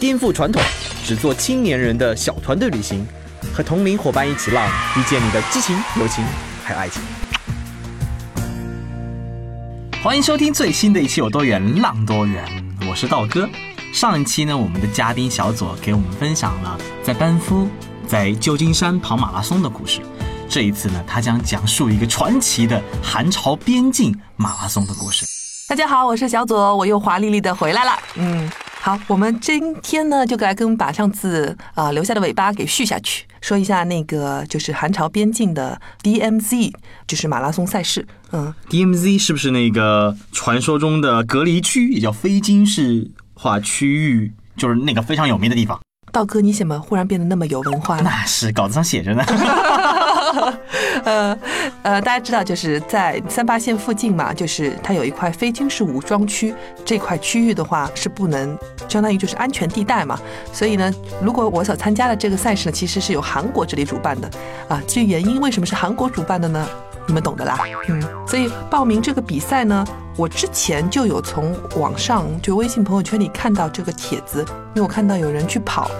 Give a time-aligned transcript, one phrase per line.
[0.00, 0.62] 颠覆传统，
[1.04, 3.06] 只做青年人的小团队旅行，
[3.52, 6.24] 和同龄伙伴一起浪，遇见你的激情、友情
[6.64, 7.02] 还有爱情。
[10.02, 12.42] 欢迎收听最新的一期《有多远浪多远》，
[12.88, 13.46] 我是道哥。
[13.92, 17.68] 上一期呢，我们的嘉宾小左给我们分享了在班夫、
[18.06, 20.00] 在旧金山跑马拉松的故事。
[20.48, 25.26] 这一次呢，他将讲述一个传奇的韩朝边境马拉松的故事。
[25.68, 27.92] 大家好，我是小左，我又华丽丽的回来了。
[28.14, 28.50] 嗯，
[28.82, 36.72] 好，我们今天呢就来跟把上次啊留下的尾巴给续下去，说一下那个就是韩朝边境的 DMZ，
[37.06, 38.06] 就是马拉松赛事。
[38.32, 45.78] 嗯，DMZ 是不是那个传说中的隔离区，也叫非军事化区域，就是那个非常有名的地方？
[46.10, 48.04] 道哥，你怎么忽然变得那么有文化呢？
[48.10, 49.22] 那是稿子上写着呢。
[51.04, 51.38] 呃
[51.82, 58.56] 呃，大家知道就是在三八线附近嘛，就是它有一块非军事武装区，这块区域的话是不能，
[58.88, 60.18] 相当于就是安全地带嘛。
[60.52, 64.30] 所以呢，如果我所参加的这个赛事呢，其实是由韩国这里主办的
[64.68, 64.82] 啊。
[64.86, 66.66] 至于原因为什么是韩国主办的呢？
[67.06, 68.00] 你们懂的啦，嗯。
[68.26, 69.84] 所以报名这个比赛呢，
[70.16, 74.44] 我之前就有从网上就微信朋友圈里看到这个帖子，
[74.74, 75.90] 因为我看到有人去跑。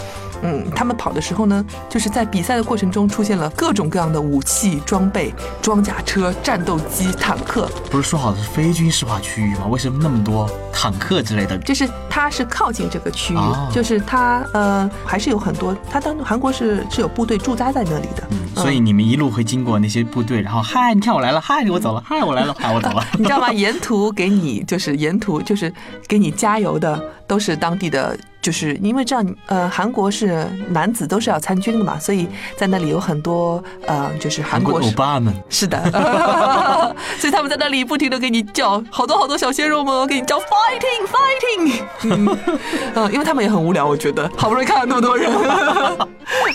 [0.42, 9.66] 嗯，他们跑的时候呢，就是在比赛的过程中出现了各种各样的武器装备、装甲车、战斗机、坦克，不是说好的是非军事化区域吗？
[9.69, 11.56] 为什么那么多坦克之类的？
[11.58, 23.05] 就是它是靠近这个区域，哦就是它呃还是有很多，它当韩国是是有部队驻扎在那里的，嗯，所以你们一路会经过那些部队，然后嗨，你看我来了，嗨，我走了，嗨，我来了， 嗨，我走了。
[23.19, 23.53] 你知道吗？
[23.53, 25.72] 沿途给你就是沿途就是
[26.06, 35.81] 给你加油的都是当地的，就是因为这样，呃，韩国是男子都是要参军的嘛，所以在那里有很多呃，就是韩韩国欧巴们，是 的，
[37.19, 42.38] 所以他们在那里不停的给你叫，好多好多小鲜肉们给你叫 fighting fighting，嗯，
[42.94, 45.31] 嗯，因为他们也很无聊，我觉得好不容易看到那么多人，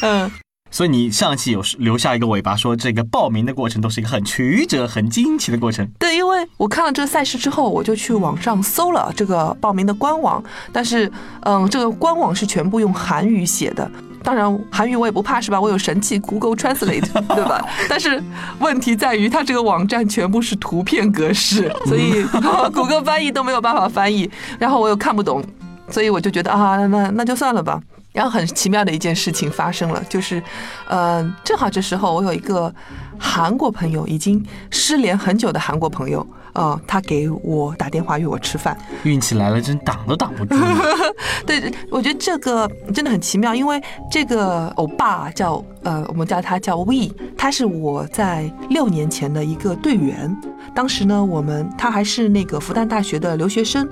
[0.01, 0.31] 嗯。
[0.75, 5.87] 所以你上一期有留下一个尾巴，说这个报名的过程都是一个很曲折、很惊奇的过程。
[5.97, 10.43] 对，因为我看了这个赛事之后，我就去网上搜了这个报名的官网，
[10.73, 11.09] 但是，
[11.43, 13.89] 嗯，这个官网是全部用韩语写的。
[14.21, 15.61] 当然，韩语我也不怕是吧？
[15.61, 17.65] 我有神器 Google Translate， 对吧？
[17.87, 18.21] 但是
[18.59, 22.21] 问题在于，它这个网站全部是图片格式，所以
[22.75, 25.41] 谷歌翻译都没有办法翻译，然后我又看不懂，
[25.89, 27.79] 所以我就觉得啊，那那那就算了吧。
[28.15, 30.41] 然后很奇妙的一件事情发生了，就是，
[30.87, 32.73] 呃，正好这时候我有一个
[33.19, 38.77] 韩国朋友，已经失联很久的韩国朋友，呃，他给我打电话约我吃饭。
[39.03, 40.55] 运气来了，真挡都挡不住。
[41.45, 50.33] 对，我觉得这个真的很奇妙，因为这个欧巴叫呃，我们叫他叫 We，他是我在六年前的一个队员。
[50.73, 53.87] 当时呢，我们他还是那个复旦大学的留学生。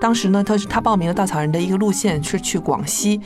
[0.00, 3.20] 当时呢，他是他报名了稻草人的一个路线，是去广西。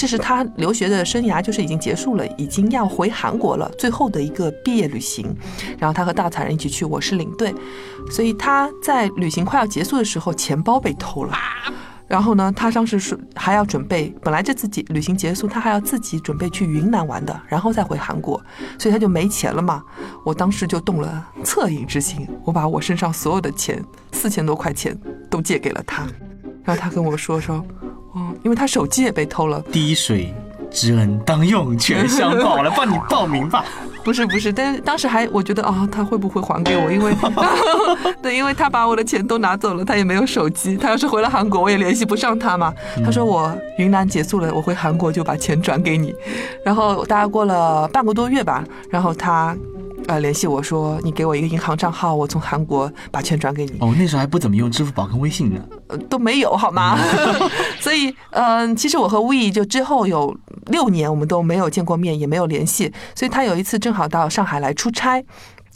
[0.00, 5.26] 这是他留学的生涯，就是已经结束了，已经要回韩国了，最后的一个毕业旅行。
[5.78, 7.54] 然后他和稻草人一起去，我是领队，
[8.10, 11.34] 所以他在旅行快要结束的时候，钱包被偷了。
[12.08, 18.42] 然后呢，他当时是还要准备，本来这次结旅行结束，他还要自己准备去云南玩的，然后再回韩国，
[18.78, 19.84] 所以他就没钱了嘛。
[20.24, 26.06] 我当时就动了恻隐之心，我把我身上所有的钱，四千多块钱都借给了他。
[26.64, 27.62] 然后他跟我说说，
[28.42, 30.34] 因为他手机也被偷了，滴水
[30.70, 33.64] 之恩当涌泉相报，来帮你报名吧。
[34.02, 36.90] 不是不是，但是当时还我觉得啊、他会不会还给我？
[36.90, 37.14] 因为
[38.22, 42.72] 对，因为他把我的钱都拿走了，他也没有手机，他要是回了韩国，我也联系不上他嘛。
[43.04, 46.14] 他说我云南结束了，我回韩国就把钱转给你。
[46.64, 49.54] 然后大概过了半个多月吧，然后他
[50.06, 53.76] 呃联系我说你给我一个银行账号，我从韩国把钱转给你。
[53.80, 55.60] 哦，那时候还不怎么用支付宝跟微信呢。
[55.88, 56.98] 呃都没有好吗？
[57.80, 60.36] 所以，嗯、其实我和 We 就之后有
[60.66, 62.92] 六年我们都没有见过面，也没有联系。
[63.14, 65.24] 所以他有一次正好到上海来出差，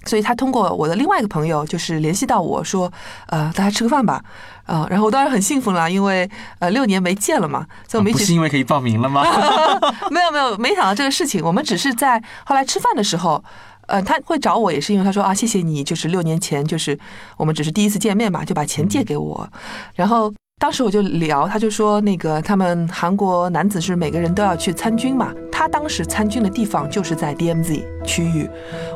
[0.04, 2.92] 所以他通过我的另外一个朋友，就是联系到我说，
[3.26, 4.22] 呃，大家吃个饭吧。
[4.66, 6.28] 呃，然后我当然很兴奋了，因为
[6.58, 9.22] 呃六年没见了嘛，所以我们一不起是因为可以报名了吗？
[10.10, 13.42] 没有没有没想到这个事情，我们只是在后来吃饭的时候。
[13.86, 16.98] 呃，他会找我也是因为他说啊，谢谢你，就是六年前就是
[17.36, 19.48] 我们只是第一次见面嘛，就把钱借给我，
[19.94, 25.32] 然后当时我就聊，他就说那个他们韩国男子是每个人都要去参军嘛，
[25.64, 28.46] 他当时参军的地方就是在 DMZ 区域。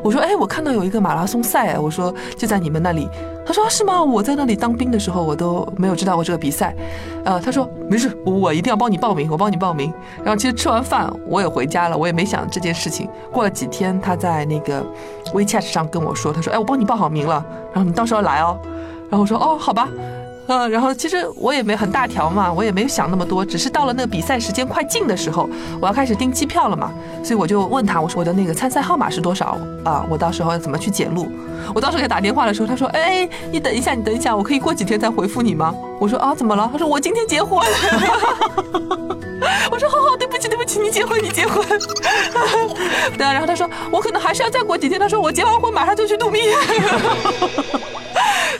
[0.05, 3.09] 我说，哎，我看到有一个马拉松赛，我说就在你们那里。
[3.47, 4.03] 他说是吗？
[4.03, 6.77] 我在那里当兵的时候，我都没有知道过这个比赛。
[7.25, 9.91] 呃，他说没事，我一定要帮你报名，我帮你报名。
[10.23, 13.09] 然后其实吃完饭我也回家了，我也没想这件事情。
[13.33, 14.85] 过了几天，他在那个
[15.33, 17.43] WeChat 上跟我说，他说，哎，我帮你报好名了，
[17.73, 18.59] 然后你到时候来哦。
[19.09, 19.89] 然后我说，哦，好吧。
[20.49, 25.49] 嗯，然后其实我也没很大条嘛，我也没有想那么多，只是到了那个比赛时间快近的时候，
[25.81, 26.91] 我要开始订机票了嘛，
[27.23, 30.07] 所以我就问他，我说我的那个参赛号码是多少啊？
[30.09, 31.31] 我到时候要怎么去检录？
[31.75, 35.75] 我到时给他打电话的时候，他说，哎，你等一下，你等一下，我可以过几天再回复你吗？
[36.01, 36.69] 我说啊，怎么了？
[36.73, 37.63] 他说我今天结婚。
[39.71, 41.63] 我说好好，对不起对不起，你结婚你结婚。
[43.19, 46.57] 对啊，然后他说我可能还是要再过几天，他说我结完婚马上就去度蜜月。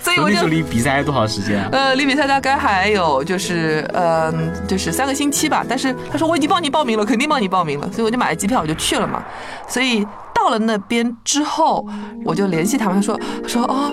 [0.03, 1.69] 所以我就离比赛还有多少时间啊？
[1.73, 4.33] 呃，离比赛大概还有就是呃，
[4.67, 5.65] 就是三个星期吧。
[5.69, 9.23] 但是他说我已经帮你报名了，肯定帮你报名了，所以我就买了机票，我就去了嘛。
[9.69, 11.87] 所以到了那边之后，
[12.25, 13.93] 我就联系他们，他说他说啊，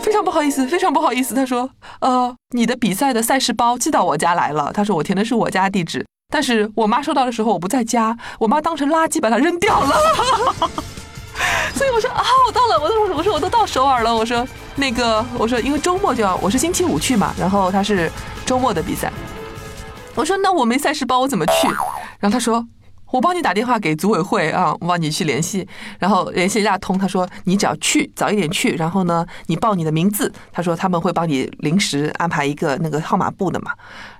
[0.00, 1.34] 非常不好意思，非常不好意思。
[1.34, 1.68] 他说
[2.00, 4.70] 呃，你的比赛的赛事包寄到我家来了。
[4.72, 9.90] 他说我填的是我家地址，但是我妈收到的时候我不在家，我妈当成垃圾把它扔掉了。
[11.74, 18.10] 所以我说啊，我到了，我都我说我都到首尔了，我说那个我说因为周末就要，我是星期五去嘛，然后他是
[18.44, 19.12] 周末的比赛，
[20.14, 21.68] 我说那我没赛事包我怎么去？
[22.18, 22.66] 然后他说
[23.10, 25.66] 我帮你打电话给组委会啊，我帮你去联系，
[25.98, 33.72] 然后联系一下通，他说你只要去早一点去，然后呢你报你的名字，他说他们会帮你临时安排一个那个号码布的嘛，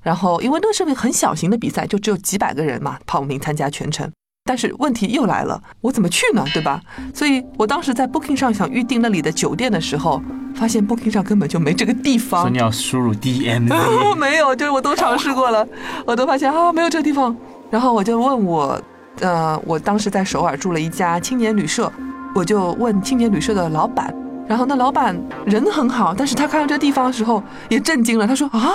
[0.03, 4.11] 然后因为那是个很小型的比赛，就只有几百个人嘛报名参加全程。
[4.45, 6.45] 但是问题又来了，我怎么去呢？
[6.53, 6.81] 对吧？
[7.15, 10.21] 所以我当时在 Booking 上想预定那里的酒店的时候，
[10.57, 12.41] 发现 Booking 上根本就没这个地方。
[12.43, 14.15] 所以你要输入 DMZ。
[14.17, 15.67] 没有，就是我都尝试过了，
[16.05, 17.37] 我都发现啊，没有这个地方。
[17.71, 18.83] 然后我就问我，
[19.21, 21.93] 呃，我当时在首尔住了一家青年旅社，
[22.35, 24.13] 我就问青年旅社的老板，
[24.49, 28.75] 然后那老板人很好，但是他看到这地方的时候也震惊了，他说啊，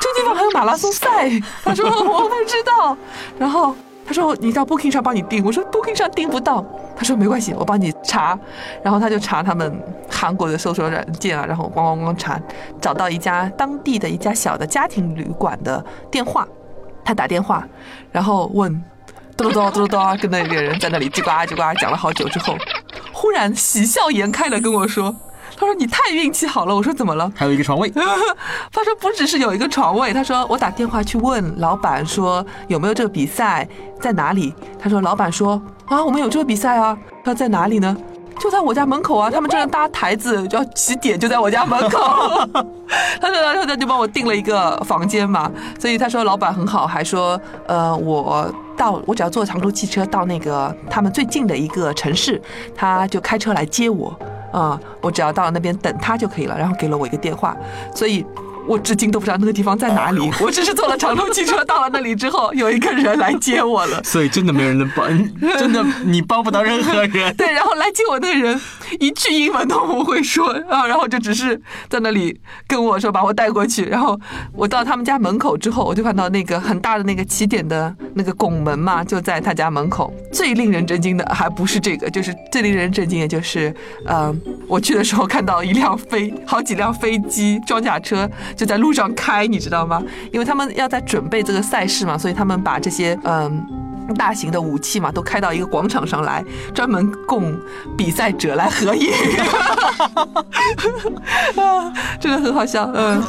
[0.00, 1.30] 这地方还有马拉松赛？
[1.62, 2.96] 他说我不知道。
[3.38, 3.76] 然后。
[4.06, 6.64] 他说：“你到 Booking 上帮你订。”我说：“Booking 上订不到。”
[6.96, 8.38] 他说：“没关系，我帮你查。”
[8.82, 12.40] 然后他就查他们韩国的搜索软件啊，然后咣咣咣查，
[12.80, 16.46] 找到一家当地的一家小的家庭旅馆的电话。
[17.04, 17.66] 他打电话，
[18.10, 18.72] 然后问，
[19.36, 22.56] 嘟嘟嘟嘟嘟，跟那个人在那里叽呱叽呱讲了好久之后，
[23.12, 25.14] 忽然喜笑颜开的跟我说。
[25.56, 27.32] 他说你太运气好了，我说怎么了？
[27.34, 27.88] 还有一个床位。
[28.70, 33.66] 他说不只是有一个床位，他说我打电话去问老板说有没有这个比赛
[34.00, 34.54] 在哪里？
[34.78, 37.96] 他说老板说啊我们有这个比赛啊，他在哪里呢？
[38.38, 41.98] 就在我家门口啊，他们正在搭台子，就要起点就在我家门口。
[43.18, 45.50] 他说他就帮我订了一个房间嘛，
[45.80, 52.40] 所以他说老板很好，还说呃我到我只要坐长途汽车到那个他们最近的一个城市，
[52.74, 54.14] 他就开车来接我。
[54.58, 57.54] 啊，我只要到那边等他就可以了，然后给了我一个电话，
[57.94, 58.24] 所以。
[58.66, 64.02] 我至今都不知道那个地方在哪里， 我只是坐了长途汽车到了那里之后，有一个人来接我了。
[64.02, 65.06] 所以真的没人能帮，
[65.58, 67.34] 真的你帮不到任何人。
[67.36, 68.60] 对，然后来接我那个人
[68.98, 73.84] 一句英文都不会说啊，然后就只是在那里跟我说把我带过去。
[73.84, 74.18] 然后
[74.52, 80.12] 我到他们家门口之后，我就看到那个很大的那个起点的那个拱门嘛，就在他家门口。
[80.32, 83.74] 最令人震惊的还不是这个，就是最令人震惊的就是，
[84.06, 88.28] 嗯，我去的时候看到一辆飞，好几辆飞机装甲车。
[88.56, 90.02] 就在路上开，你知道吗？
[90.32, 93.64] 因为他们要在准备这个赛事嘛，所以他们把这些嗯
[94.16, 96.44] 大型的武器嘛都开到一个广场上来，
[96.74, 97.54] 专门供
[97.96, 99.12] 比赛者来合影。
[101.56, 103.22] 啊，真的很好笑，嗯。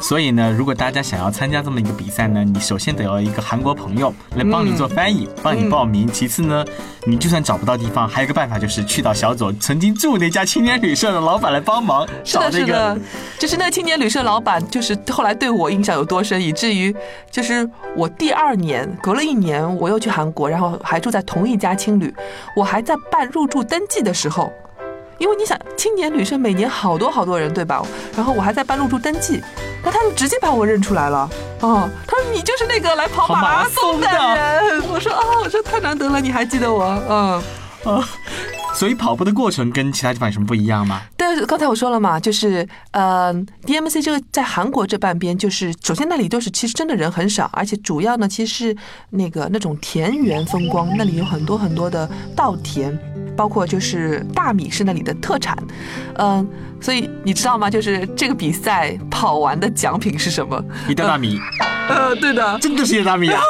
[0.00, 6.08] 所以呢，如果大家想要参加这么一个比赛呢，你首先得要一个韩国朋友来帮你做翻译，帮你报名。
[6.10, 6.64] 其次呢，
[7.04, 12.08] 你就算找不到地方，还有一个办法就是去到小左曾经住那家青年旅社的老板来帮忙。
[12.24, 12.98] 是的，是的，
[13.38, 16.94] 就是那青年旅社老板，就是后来对我印象有多深，以至于
[17.30, 22.12] 就是我第二年隔了一年，我又去韩国，然后还住在同一家青旅，
[22.56, 24.52] 我还在办入住登记的时候。
[25.18, 27.84] 因为你想，青年旅社每年好多好多人，对吧？
[28.16, 29.38] 然后我还在办入住登记，
[29.82, 31.28] 那他就直接把我认出来了。
[31.60, 34.82] 哦，他说你就是那个来跑马拉松的人。
[34.88, 36.84] 我说哦，我说太难得了，你还记得我？
[37.08, 37.42] 嗯，
[37.84, 38.08] 啊，
[38.74, 41.02] 所以跑步的过程跟其他地方有什么不一样吗？
[41.16, 43.32] 对，刚才我说了嘛，就是呃
[43.66, 48.76] ，DMC 这个在韩国这半边，就是首先那里都是其实真的人很少，而且主要呢其实是
[49.10, 52.98] 那个那种田园风光，那里有很多很多的稻田。
[53.36, 55.56] 包括就是大米是那里的特产，
[56.14, 56.46] 嗯，
[56.80, 57.70] 所以你知道吗？
[57.70, 60.62] 就是这个比赛跑完的奖品是什么？
[60.88, 61.38] 一袋大米，
[61.88, 63.40] 呃，对的，真的是一袋大米啊！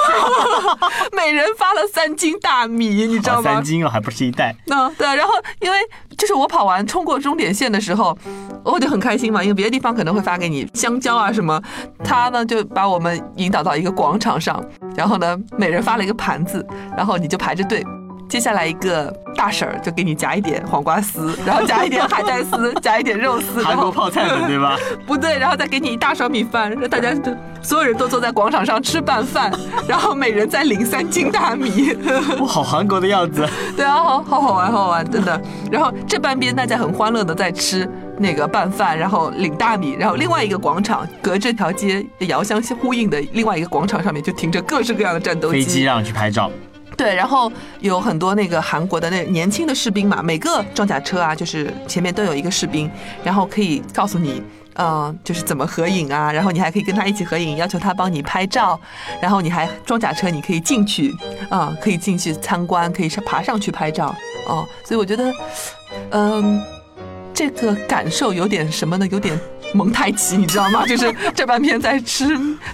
[1.12, 3.42] 每人发了三斤大米，你知道吗？
[3.42, 4.54] 三斤哦，还不是一袋。
[4.66, 5.76] 那对，然后因为
[6.16, 8.16] 就是我跑完冲过终点线的时候，
[8.64, 11.60] 我就很开心嘛，因为别的地方可能会发给你香蕉啊什么，
[12.04, 14.62] 他呢就把我们引导到一个广场上，
[14.96, 16.64] 然后呢每人发了一个盘子，
[16.96, 17.84] 然后你就排着队。
[18.30, 24.78] 接下来一个大婶儿就给你夹一点黄瓜丝，然后夹一点海带丝， 夹一点肉丝，韩国泡菜的对吧？
[25.04, 29.52] 不对，然后再给你一大勺米饭，让大家就所有人都坐在广场上吃拌饭，
[29.88, 31.96] 然后每人再领三斤大米。
[32.38, 33.44] 我，好韩国的样子。
[33.76, 35.42] 对啊，好好好玩，好好玩，真的。
[35.68, 46.48] 然后这半边大家很欢乐的在吃那个拌饭，然后领大米，然后另外一个广场隔这条街遥相呼应的另外一个广场上面就停着各式各样的战斗机，飞机让你去拍照。
[47.00, 52.90] 对，然后有很多那个韩国的那年轻的士兵嘛，每个装甲车啊，就是前面都有一个士兵，
[53.24, 54.42] 然后可以告诉你，
[54.74, 58.78] 嗯，就是怎么合影啊，然后你还可以跟他一起合影，要求他帮你拍照，
[59.18, 61.16] 然后你还装甲车你可以进去，
[61.48, 64.14] 啊，可以进去参观，可以上爬上去拍照，
[64.46, 65.32] 哦，所以我觉得，
[66.10, 66.62] 嗯，
[67.32, 69.06] 这个感受有点什么呢？
[69.06, 69.40] 有点。
[69.72, 70.84] 蒙太奇，你知道吗？
[70.88, 72.26] 就是这半天在吃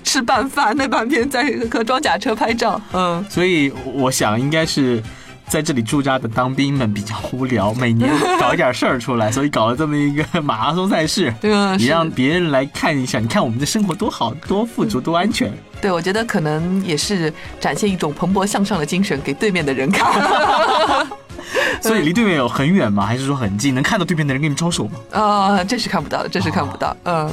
[0.02, 2.80] 吃拌饭，那半天在和装甲车拍照。
[2.92, 5.02] 嗯，所以我想应该是
[5.48, 8.10] 在这里驻扎的当兵们比较无聊，每年
[8.40, 13.18] 搞一点事儿出来，所以搞了这么一个马拉松赛事， 对也让别人来看一下。
[13.18, 15.52] 你看我们的生活多好，多富足，多安全。
[15.80, 20.06] 对，我觉得可能也是展现一种蓬勃向上的精神给对面的人看。
[21.82, 23.04] 所以离对面有很远吗？
[23.04, 23.74] 还是说很近？
[23.74, 24.92] 能看到对面的人跟你招手吗？
[25.12, 26.96] 啊，这是看不到的，这是看不到。
[27.04, 27.30] 嗯，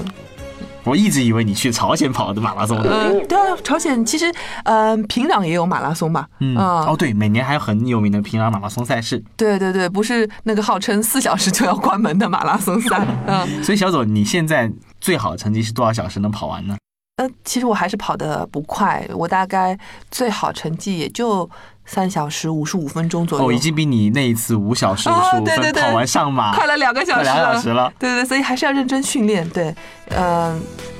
[0.83, 2.89] 我一直以为你去朝鲜跑的马拉松呢。
[2.91, 4.31] 嗯，对啊，朝鲜其实，
[4.65, 6.27] 嗯，平壤也有马拉松嘛。
[6.39, 9.23] 嗯，哦，对，每年还有很有名的平壤马拉松赛事。
[9.37, 13.05] 对对对，不是那个号称四小时就要关门的马拉松赛。
[13.27, 16.75] 嗯，所以小左，你现在最好的成绩是多少小时能跑完呢？
[17.17, 19.77] 呃，其实我还是跑的不快，我大概
[20.09, 21.49] 最好成绩也就。
[21.85, 27.91] 三小时五十五分钟左右，哦，已经比你那一次五小时五十五分跑完上马快了两个小时，两小时了。
[27.99, 29.47] 对对，所以还是要认真训练。
[29.49, 29.73] 对，
[30.09, 30.57] 呃，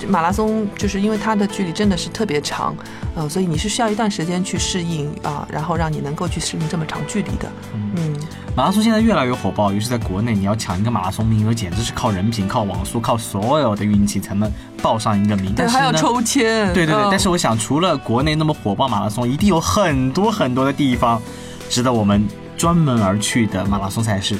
[0.08, 2.75] 马拉松就是因为它的距离真的是特别长，
[3.16, 7.52] 呃，所以你是需要一段时间去适应啊，然后让你能够去适应这么长距离的。
[7.74, 8.16] 嗯。
[8.56, 14.48] 马拉松现在越来越火爆，尤其在国内，你要抢一个马拉松名额，简直是靠人品、靠网速、靠所有的运气才能
[14.80, 15.56] 报上一个名。
[15.56, 16.72] 对，还要抽签。
[16.72, 21.22] 对对对，但是我想，除了国内那么火爆马拉松，一定有很多很多的地方
[21.70, 22.27] 值得我们
[22.58, 24.38] 专门而去的马拉松赛事。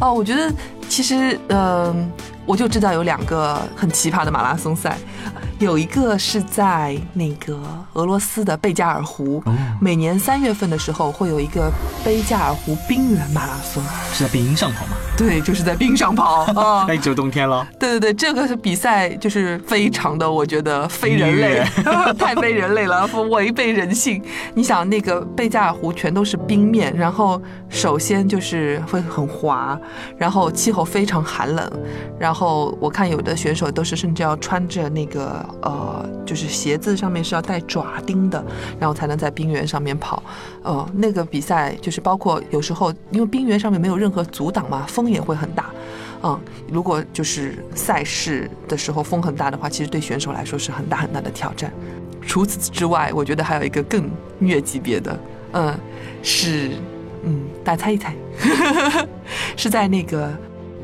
[0.00, 0.52] 哦，我觉得
[0.88, 2.10] 其实，嗯，
[2.46, 4.96] 我就知道有两个很奇葩的马拉松赛。
[5.58, 7.58] 有一个是在那个
[7.94, 9.42] 俄罗斯的贝加尔湖，
[9.80, 11.72] 每年三月份的时候会有一个
[12.04, 14.92] 贝加尔湖冰原马拉松，是在冰上跑吗？
[15.16, 16.84] 对，就是在冰上跑啊。
[16.86, 17.66] 那就冬天了。
[17.80, 21.64] 对对对，这个比赛就是非常的，我觉得非人类，
[22.18, 24.22] 太非人类了，违背人性。
[24.52, 29.78] 你想，那个贝加尔湖全都是冰面，然后首先就是会很滑，
[30.18, 31.72] 然后气候非常寒冷，
[32.18, 35.44] 然后后我看有的选手都是甚至要穿着那个。
[35.62, 38.44] 呃，就是鞋子上面是要带爪钉的，
[38.78, 40.22] 然后才能在冰原上面跑。
[40.62, 45.70] 呃，那个比赛就是包括有时候，因为冰原上面没有任何阻挡嘛，风也会很大。
[46.22, 46.38] 嗯，
[46.70, 51.72] 如果就是赛事的时候风很大的话，其实对选手来说是很大很大的挑战。
[52.22, 55.18] 除此之外，我觉得还有一个更虐级别的，
[55.52, 55.78] 嗯，
[56.22, 56.70] 是，
[57.24, 58.14] 嗯，大家猜一猜，
[59.56, 60.32] 是在那个，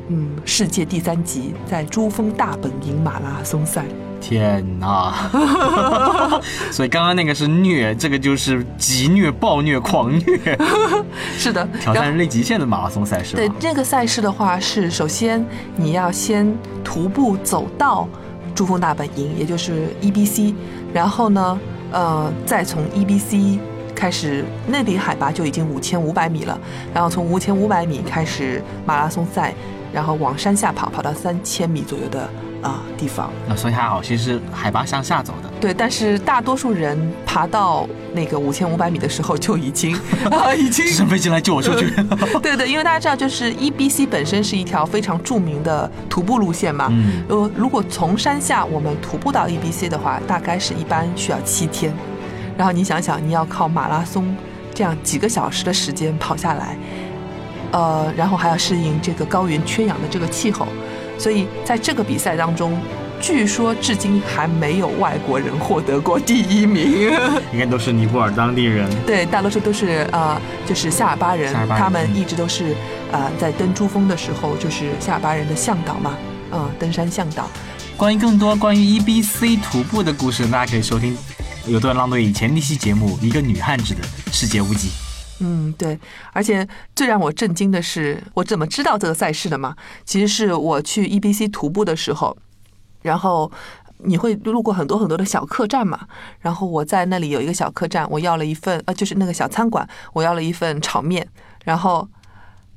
[0.09, 3.85] 嗯，世界第三级，在珠峰大本营马拉松赛。
[4.19, 5.29] 天哪！
[6.71, 10.57] 所以刚刚那个是虐，这个就是极虐、暴虐、狂虐。
[11.37, 13.35] 是的，挑战人类极限的马拉松赛事。
[13.35, 15.45] 对这个赛事的话，是首先
[15.75, 16.53] 你要先
[16.85, 18.07] 徒步走到
[18.55, 20.53] 珠峰大本营，也就是 EBC，
[20.93, 21.59] 然后呢，
[21.91, 23.59] 呃，再从 EBC
[23.93, 26.57] 开始，那里海拔就已经五千五百米了，
[26.93, 29.53] 然后从五千五百米开始马拉松赛，
[29.93, 32.27] 然后往山下跑，跑到三千米左右的。
[32.63, 35.49] 啊，地方那所以还好，其实海拔向下走的。
[35.59, 39.93] 对，但是大多数人爬到那个五千五百米的时候就已经
[40.31, 41.91] 啊， 已经直升飞机来救我出去。
[42.41, 46.87] 对对，因为大家知道，就是 E B C 本身是一条非常著名的徒步路线嘛。
[46.89, 47.25] 嗯。
[47.27, 51.93] 呃，如果从山下我们徒步到 E B C 的话，大概是一般需要七天。
[52.57, 54.33] 然后你想想，你要靠马拉松
[54.73, 56.77] 这样几个小时的时间跑下来，
[57.73, 60.65] 呃，然后还要适应这个高原缺氧的这个气候。
[61.17, 62.79] 所以在这个比赛当中，
[63.21, 67.11] 据说至今还没有外国人获得过第一名。
[67.53, 68.89] 应该都是尼泊尔当地人。
[69.05, 72.75] 对，大多数都是呃，就是夏尔巴人，他们一直都是
[73.11, 76.15] 啊、在登珠峰的时候，就是夏尔巴人的向导嘛，
[76.51, 77.47] 嗯，登山向导。
[77.95, 81.15] 关于更多关于 EBC 徒步的故事，大家可以收听
[81.67, 84.01] 有段浪队以前那期节目《一个女汉子的
[84.31, 84.89] 世界无极》。
[85.43, 85.99] 嗯，对，
[86.31, 89.75] 而且最让我震惊的是，我怎么知道这个赛事的嘛？
[90.05, 92.35] 其实是我去 EBC 徒步的时候，
[93.01, 93.51] 然后
[93.97, 96.07] 你会路过很多很多的小客栈嘛，
[96.39, 101.27] 然后我在那里有一个小客栈，我要了一份呃，就是那个小餐馆，我要了一份炒面，
[101.65, 102.07] 然后。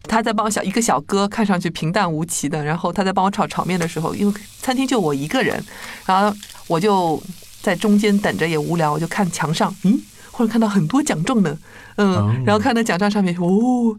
[0.08, 5.60] 他在帮我小一个小哥，看上去平淡无奇的，然后他在帮我炒炒面的时候，因为餐厅就我一个人，
[6.04, 6.32] 然后
[6.68, 7.20] 我就
[7.60, 10.00] 在中间等着也无聊，我就看墙上，嗯，
[10.36, 11.56] 忽然看到很多奖状呢，
[11.96, 13.96] 嗯，然后看到奖状上面，哦，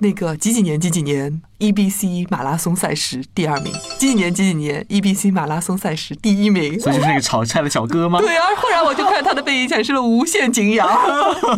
[0.00, 8.18] 那个几几年几几年 EBC 马拉松赛事第二名，几几年几几年 EBC 马拉松赛事第一名，所以就是那个炒菜的小哥吗？
[8.20, 10.88] 对啊，忽然我就看他的背影，产生了无限敬仰，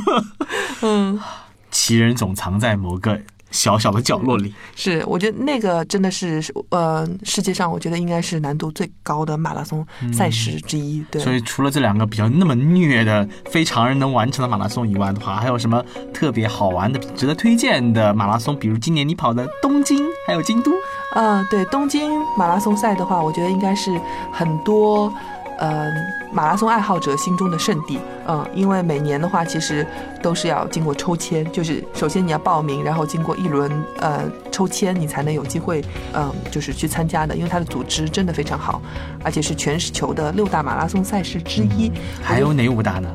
[0.83, 1.19] 嗯，
[1.71, 3.23] 奇人总藏在某个。
[3.51, 11.05] 小小的角落里，是我觉得那个真的是呃，世界上我觉得应该是难度最高的马拉松赛事之一。
[11.11, 18.57] 对，所以除了这两个比较那么虐的非常人能完成的马拉松以外的话，还有什么特别好玩的、值得推荐的马拉松？
[18.59, 20.73] 比如今年你跑的东京，还有京都。
[21.15, 23.99] 嗯，对，东京马拉松赛的话，我觉得应该是
[24.33, 25.13] 很多。
[25.59, 25.91] 呃，
[26.33, 29.85] 马拉松爱好者心中的圣地，嗯，因为每年的话，其实
[30.23, 34.23] 都是要经过抽签，就是首先你要报名，然后经过一轮呃
[34.53, 35.85] 抽签，你才能有机会，
[36.15, 37.35] 嗯，就是去参加的。
[37.35, 38.81] 因为它的组织真的非常好，
[39.25, 41.91] 而且是全球的六大马拉松赛事之一。
[42.23, 43.09] 还有哪五大呢？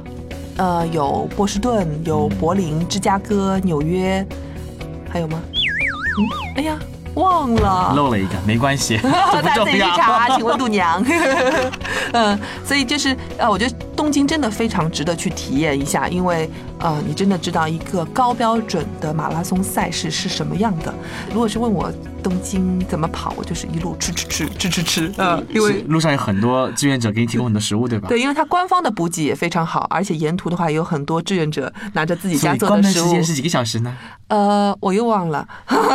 [0.58, 4.26] 呃，有波士顿，有柏林、芝加哥、纽约，
[5.10, 5.42] 还有吗？
[5.54, 6.20] 嗯，
[6.58, 6.78] 哎呀。
[7.16, 11.04] 忘了漏了一个，没关系，大家自己去查，请问度娘。
[12.14, 20.94] 嗯，所以就是呃，我觉得东京真的非常值得去体验一下，因为呃，你真的知道一个高标准的马拉松赛事是什么样的。
[21.32, 21.90] 如果是问我
[22.22, 25.12] 东京怎么跑，我就是一路吃吃吃吃吃吃。
[25.16, 28.10] 呃，因为路上有很多志愿者给你提供很多食物，对吧？
[28.10, 33.06] 对，因为它官方的补给也非常好，而且沿途的话有很多志愿者拿着自己家做的食物。
[33.06, 33.96] 时间是几个小时呢？
[34.28, 35.48] 呃，我又忘了。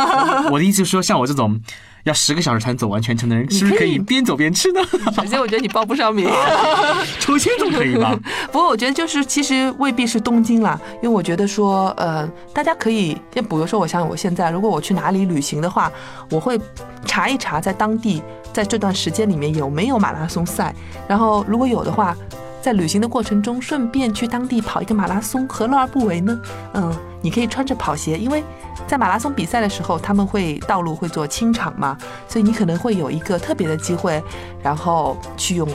[0.51, 1.61] 我的意思是说，像我这种
[2.09, 4.81] 要十个小时才能走完全程的人，是不是可以边走边吃呢？
[5.15, 6.29] 首先，我觉得你报不上名，
[7.19, 8.17] 抽签总可以吧？
[8.51, 15.91] 不过，我觉得就是其实未必是东京啦，因为我觉得说，呃，大家可以，就比如说，我想我现在，如果我去哪里旅行的话，
[16.31, 16.59] 我会
[17.05, 20.73] 查一查在当地在这段时间里面有没有马拉松赛，
[21.07, 22.15] 然后如果有的话。
[22.61, 26.39] 在旅行的过程中，顺便去当地跑一个马拉松，何乐而不为呢？
[26.73, 28.43] 嗯，你可以穿着跑鞋，因为
[28.87, 34.21] 在马拉松比赛的时候，他们会道路会做清场嘛，所以你可能会有一个特别的机会，
[34.61, 35.67] 然后去用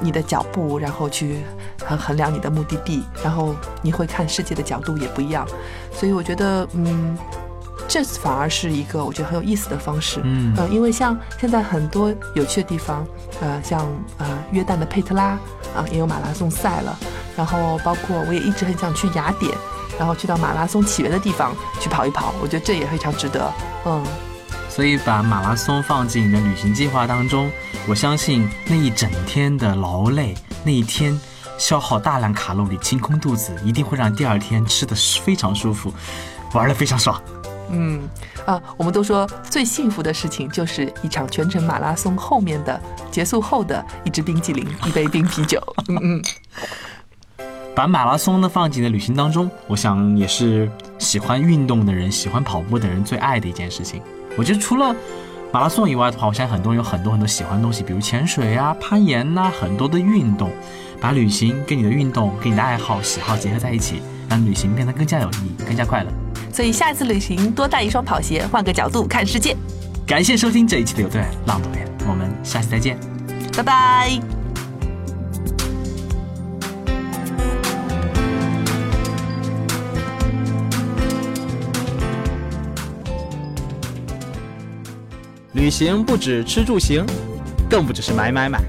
[0.00, 1.38] 你的脚步，然后去
[1.84, 5.46] 衡衡量你的目的地，然后你会看世界的角度也不一样，
[5.92, 7.18] 所以我觉得，嗯。
[7.88, 13.04] 这反而是一个我觉得很有意思的方式，嗯，呃，因为像现在很多有趣的地方，
[13.40, 13.80] 呃，像
[14.18, 15.38] 呃约旦的佩特拉
[15.74, 16.96] 啊，也有马拉松赛了，
[17.34, 19.50] 然后包括我也一直很想去雅典，
[19.98, 23.50] 然后去到马拉松起源的地方去跑一跑，我觉得这也非常值得，
[23.86, 24.04] 嗯。
[24.68, 27.50] 所以把马拉松放进你的旅行计划当中，
[27.88, 31.18] 我相信那一整天的劳累，那一天
[31.58, 35.92] 消耗大量卡路里、清空肚子，一定会让第二天吃的非常舒服，
[36.52, 37.20] 玩的非常爽。
[37.70, 38.08] 嗯
[38.46, 45.62] 啊，我们都说最幸福的事情就是一场全程马拉松后面的结束后的一支冰激凌，一杯冰啤酒。
[45.88, 46.22] 嗯嗯，
[47.74, 54.02] 把马拉松呢放进了旅行当中，我想也是喜欢运动的人、喜欢跑步的人最爱的一件事情。
[54.36, 54.94] 我觉得除了
[55.52, 60.50] 马拉松以外的话，我相信很多人有很多很多喜欢的东西，比如潜水啊、攀岩呐，很多的运动。
[61.00, 66.10] 把旅行跟你的运动、跟你的爱好、喜好结合在一起，让旅行变得更加有意义、更加快乐。
[66.58, 69.56] 所以下次旅行多带一双跑鞋，换个角度看世界。
[70.04, 72.98] 感谢收听这一期的有对浪多远，我们下期再见，
[73.56, 74.20] 拜拜。
[85.52, 87.06] 旅行不止吃住行，
[87.70, 88.60] 更不只是买买买。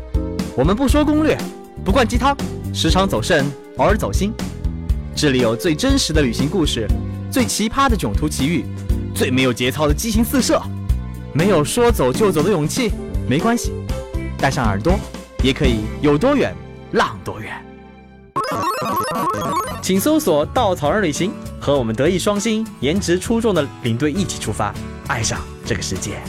[0.55, 1.35] 我们不说攻略，
[1.83, 2.37] 不灌鸡汤，
[2.71, 3.43] 时常走肾，
[3.77, 4.31] 偶尔走心。
[5.15, 6.87] 这里有最真实的旅行故事。
[7.31, 8.65] 最奇葩的囧途奇遇，
[9.13, 10.59] 最没有节操的激情四射，
[11.33, 12.91] 没有说走就走的勇气，
[13.27, 13.71] 没关系，
[14.37, 14.99] 带上耳朵，
[15.43, 16.55] 也可以有多远
[16.93, 17.53] 浪多远。
[19.81, 24.73] 请搜索“稻草人旅行”，和我们德艺双馨、颜值出众的领队一起出发，
[25.07, 26.19] 爱上这个世界。